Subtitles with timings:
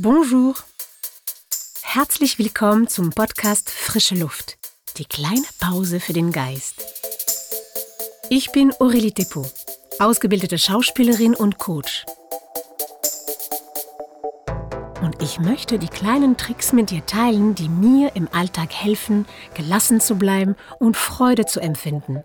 [0.00, 0.54] Bonjour.
[1.82, 4.56] Herzlich willkommen zum Podcast Frische Luft.
[4.96, 6.74] Die kleine Pause für den Geist.
[8.30, 9.52] Ich bin Aurélie Depot,
[9.98, 12.06] ausgebildete Schauspielerin und Coach.
[15.02, 20.00] Und ich möchte die kleinen Tricks mit dir teilen, die mir im Alltag helfen, gelassen
[20.00, 22.22] zu bleiben und Freude zu empfinden.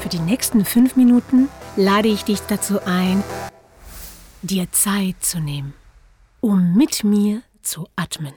[0.00, 3.22] Für die nächsten fünf Minuten lade ich dich dazu ein,
[4.42, 5.72] dir Zeit zu nehmen,
[6.40, 8.34] um mit mir zu atmen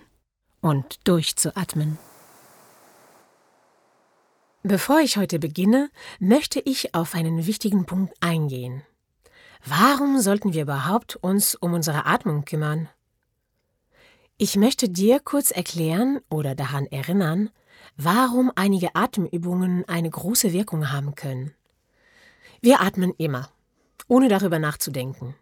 [0.61, 1.97] und durchzuatmen.
[4.61, 8.83] Bevor ich heute beginne, möchte ich auf einen wichtigen Punkt eingehen.
[9.65, 12.87] Warum sollten wir überhaupt uns um unsere Atmung kümmern?
[14.37, 17.49] Ich möchte dir kurz erklären oder daran erinnern,
[17.97, 21.55] warum einige Atemübungen eine große Wirkung haben können.
[22.61, 23.49] Wir atmen immer,
[24.07, 25.35] ohne darüber nachzudenken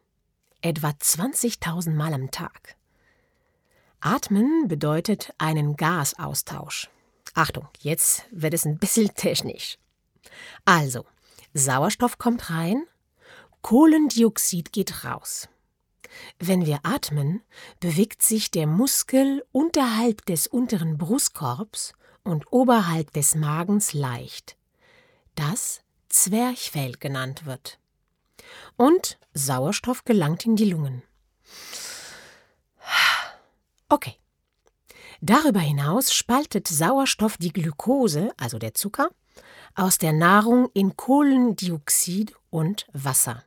[0.63, 2.75] etwa 20.000 Mal am Tag.
[3.99, 6.89] Atmen bedeutet einen Gasaustausch.
[7.33, 9.77] Achtung, jetzt wird es ein bisschen technisch.
[10.65, 11.05] Also,
[11.53, 12.83] Sauerstoff kommt rein,
[13.61, 15.47] Kohlendioxid geht raus.
[16.39, 17.41] Wenn wir atmen,
[17.79, 21.93] bewegt sich der Muskel unterhalb des unteren Brustkorbs
[22.23, 24.55] und oberhalb des Magens leicht,
[25.35, 27.79] das Zwerchfell genannt wird
[28.77, 31.03] und Sauerstoff gelangt in die Lungen.
[33.89, 34.15] Okay.
[35.21, 39.09] Darüber hinaus spaltet Sauerstoff die Glucose, also der Zucker,
[39.75, 43.43] aus der Nahrung in Kohlendioxid und Wasser.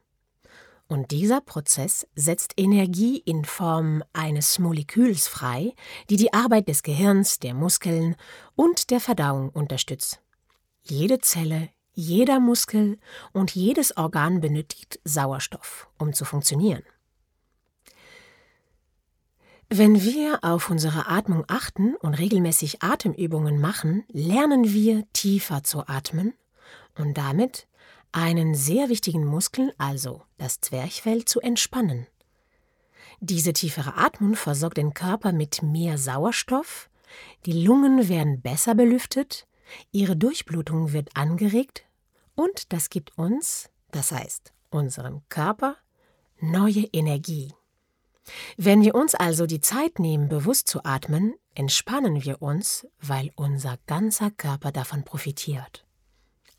[0.89, 5.75] Und dieser Prozess setzt Energie in Form eines Moleküls frei,
[6.09, 8.15] die die Arbeit des Gehirns, der Muskeln
[8.55, 10.21] und der Verdauung unterstützt.
[10.85, 12.99] Jede Zelle jeder Muskel
[13.33, 16.83] und jedes Organ benötigt Sauerstoff, um zu funktionieren.
[19.71, 26.35] Wenn wir auf unsere Atmung achten und regelmäßig Atemübungen machen, lernen wir tiefer zu atmen
[26.99, 27.67] und damit
[28.13, 32.07] einen sehr wichtigen Muskel, also das Zwerchfell, zu entspannen.
[33.21, 36.91] Diese tiefere Atmung versorgt den Körper mit mehr Sauerstoff,
[37.47, 39.47] die Lungen werden besser belüftet,
[39.93, 41.86] ihre Durchblutung wird angeregt
[42.37, 45.77] und das gibt uns, das heißt unserem Körper,
[46.39, 47.53] neue Energie.
[48.57, 53.79] Wenn wir uns also die Zeit nehmen, bewusst zu atmen, entspannen wir uns, weil unser
[53.87, 55.85] ganzer Körper davon profitiert.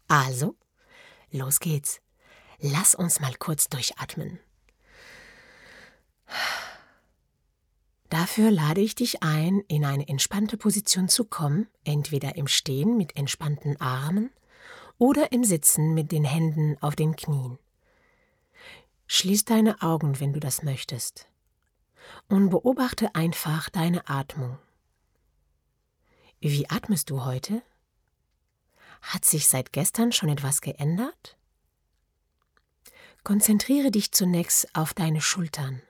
[0.07, 0.55] Also,
[1.31, 2.01] los geht's.
[2.59, 4.39] Lass uns mal kurz durchatmen.
[8.09, 13.17] Dafür lade ich dich ein, in eine entspannte Position zu kommen, entweder im Stehen mit
[13.17, 14.31] entspannten Armen
[14.97, 17.59] oder im Sitzen mit den Händen auf den Knien.
[19.07, 21.27] Schließ deine Augen, wenn du das möchtest,
[22.27, 24.57] und beobachte einfach deine Atmung.
[26.39, 27.61] Wie atmest du heute?
[29.01, 31.37] Hat sich seit gestern schon etwas geändert?
[33.23, 35.81] Konzentriere dich zunächst auf deine Schultern.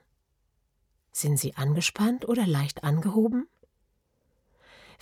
[1.12, 3.48] Sind sie angespannt oder leicht angehoben?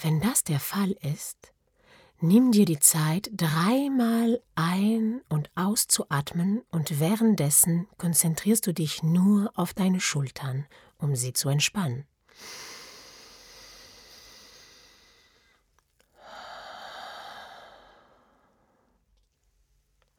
[0.01, 1.53] Wenn das der Fall ist,
[2.21, 9.75] Nimm dir die Zeit, dreimal ein- und auszuatmen und währenddessen konzentrierst du dich nur auf
[9.75, 10.67] deine Schultern,
[10.97, 12.07] um sie zu entspannen.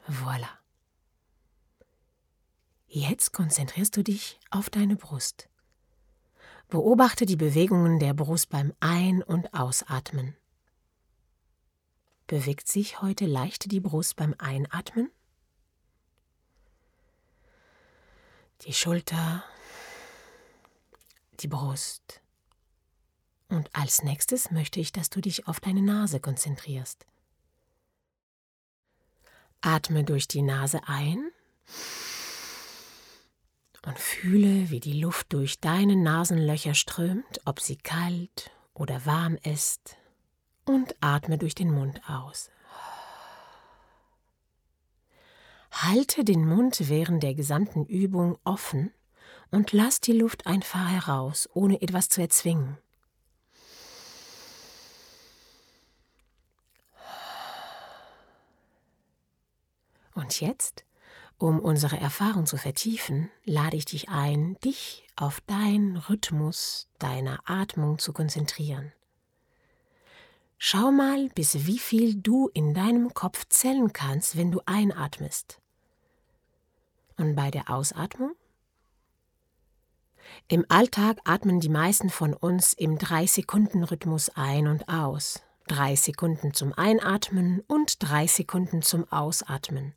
[0.08, 0.50] Voilà.
[2.86, 5.50] Jetzt konzentrierst du dich auf deine Brust.
[6.70, 10.38] Beobachte die Bewegungen der Brust beim Ein- und Ausatmen.
[12.28, 15.10] Bewegt sich heute leicht die Brust beim Einatmen?
[18.64, 19.46] Die Schulter,
[21.40, 22.20] die Brust.
[23.48, 27.06] Und als nächstes möchte ich, dass du dich auf deine Nase konzentrierst.
[29.62, 31.32] Atme durch die Nase ein
[33.86, 39.96] und fühle, wie die Luft durch deine Nasenlöcher strömt, ob sie kalt oder warm ist
[40.68, 42.50] und atme durch den Mund aus.
[45.72, 48.92] Halte den Mund während der gesamten Übung offen
[49.52, 52.78] und lass die Luft einfach heraus, ohne etwas zu erzwingen.
[60.14, 60.84] Und jetzt,
[61.38, 68.00] um unsere Erfahrung zu vertiefen, lade ich dich ein, dich auf deinen Rhythmus deiner Atmung
[68.00, 68.92] zu konzentrieren.
[70.58, 75.62] Schau mal, bis wie viel du in deinem Kopf zählen kannst, wenn du einatmest.
[77.16, 78.34] Und bei der Ausatmung?
[80.48, 85.42] Im Alltag atmen die meisten von uns im 3-Sekunden-Rhythmus ein und aus.
[85.68, 89.94] Drei Sekunden zum Einatmen und drei Sekunden zum Ausatmen.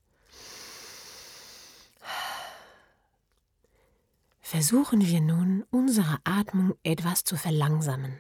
[4.41, 8.19] Versuchen wir nun, unsere Atmung etwas zu verlangsamen.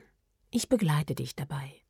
[0.50, 1.81] Ich begleite dich dabei.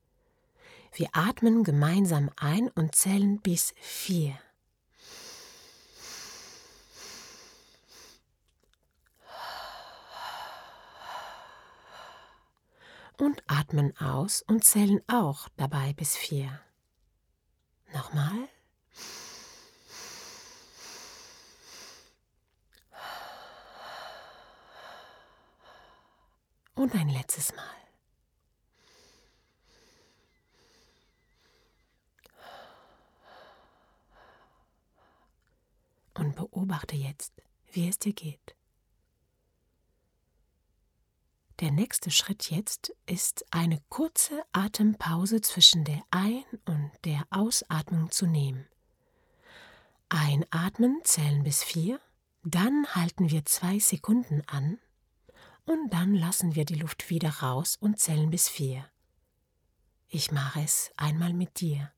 [0.93, 4.39] Wir atmen gemeinsam ein und zählen bis vier.
[13.17, 16.61] Und atmen aus und zählen auch dabei bis vier.
[17.93, 18.49] Nochmal.
[26.75, 27.81] Und ein letztes Mal.
[36.15, 36.37] Und
[36.71, 37.33] beobachte jetzt,
[37.73, 38.55] wie es dir geht.
[41.59, 48.27] Der nächste Schritt jetzt ist eine kurze Atempause zwischen der Ein- und der Ausatmung zu
[48.27, 48.69] nehmen.
[50.09, 52.01] Einatmen, zählen bis vier,
[52.45, 54.79] dann halten wir zwei Sekunden an
[55.67, 58.89] und dann lassen wir die Luft wieder raus und zählen bis vier.
[60.09, 61.93] Ich mache es einmal mit dir.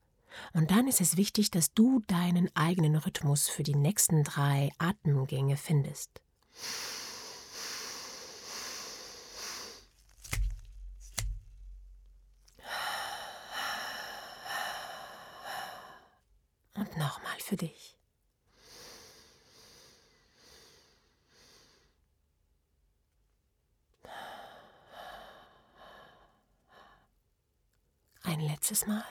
[0.52, 5.56] Und dann ist es wichtig, dass du deinen eigenen Rhythmus für die nächsten drei Atemgänge
[5.56, 6.20] findest.
[16.75, 17.99] Und nochmal für dich.
[28.25, 29.05] Ein letztes Mal.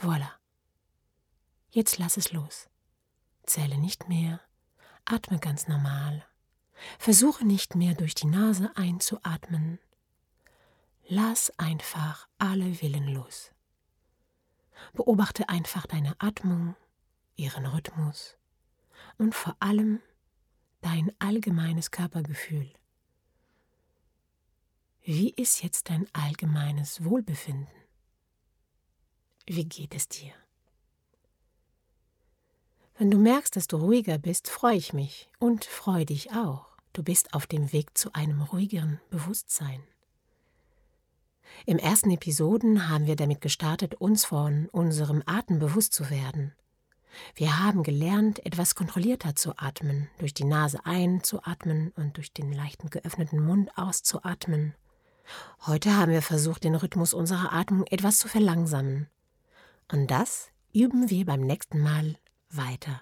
[0.00, 0.30] Voilà.
[1.70, 2.68] Jetzt lass es los.
[3.44, 4.40] Zähle nicht mehr,
[5.04, 6.24] atme ganz normal.
[6.98, 9.78] Versuche nicht mehr durch die Nase einzuatmen.
[11.06, 13.52] Lass einfach alle Willen los.
[14.94, 16.76] Beobachte einfach deine Atmung,
[17.36, 18.38] ihren Rhythmus
[19.18, 20.00] und vor allem
[20.80, 22.72] dein allgemeines Körpergefühl.
[25.02, 27.79] Wie ist jetzt dein allgemeines Wohlbefinden?
[29.52, 30.30] Wie geht es dir?
[32.96, 36.66] Wenn du merkst, dass du ruhiger bist, freue ich mich und freue dich auch.
[36.92, 39.82] Du bist auf dem Weg zu einem ruhigeren Bewusstsein.
[41.66, 46.54] Im ersten Episoden haben wir damit gestartet, uns von unserem Atem bewusst zu werden.
[47.34, 52.88] Wir haben gelernt, etwas kontrollierter zu atmen, durch die Nase einzuatmen und durch den leichten
[52.88, 54.76] geöffneten Mund auszuatmen.
[55.66, 59.08] Heute haben wir versucht, den Rhythmus unserer Atmung etwas zu verlangsamen.
[59.92, 62.16] Und das üben wir beim nächsten Mal
[62.50, 63.00] weiter.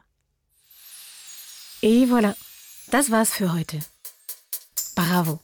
[1.82, 2.34] Et voilà,
[2.90, 3.78] das war's für heute.
[4.94, 5.40] Bravo!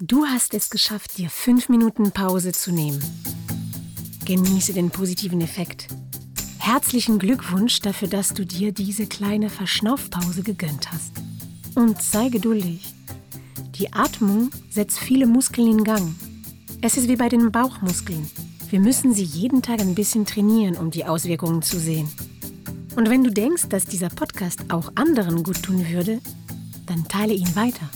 [0.00, 3.02] Du hast es geschafft, dir fünf Minuten Pause zu nehmen.
[4.24, 5.88] Genieße den positiven Effekt.
[6.58, 11.12] Herzlichen Glückwunsch dafür, dass du dir diese kleine Verschnaufpause gegönnt hast.
[11.74, 12.94] Und sei geduldig.
[13.78, 16.14] Die Atmung setzt viele Muskeln in Gang.
[16.80, 18.30] Es ist wie bei den Bauchmuskeln.
[18.70, 22.08] Wir müssen sie jeden Tag ein bisschen trainieren, um die Auswirkungen zu sehen.
[22.94, 26.20] Und wenn du denkst, dass dieser Podcast auch anderen gut tun würde,
[26.86, 27.88] dann teile ihn weiter.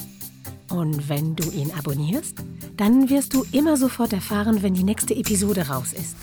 [0.70, 2.38] Und wenn du ihn abonnierst,
[2.76, 6.16] dann wirst du immer sofort erfahren, wenn die nächste Episode raus ist.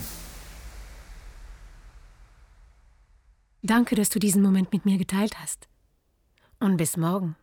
[3.62, 5.66] Danke, dass du diesen Moment mit mir geteilt hast.
[6.60, 7.36] Und bis morgen.